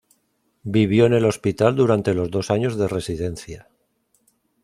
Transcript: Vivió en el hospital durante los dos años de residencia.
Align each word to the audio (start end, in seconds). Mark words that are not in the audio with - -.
Vivió 0.63 1.05
en 1.05 1.13
el 1.13 1.25
hospital 1.25 1.75
durante 1.75 2.15
los 2.15 2.31
dos 2.31 2.49
años 2.49 2.75
de 2.75 2.87
residencia. 2.87 3.67